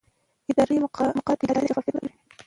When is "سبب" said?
1.95-2.03